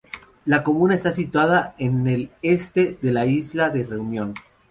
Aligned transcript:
La 0.45 0.63
comuna 0.63 0.95
está 0.95 1.11
situada 1.11 1.75
en 1.77 2.07
el 2.07 2.31
este 2.41 2.97
de 3.03 3.11
la 3.11 3.27
isla 3.27 3.69
de 3.69 3.83
Reunión. 3.85 4.33